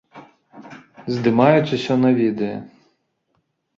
Здымаюць 1.17 1.73
усё 1.79 1.93
на 2.07 2.13
відэа. 2.21 2.57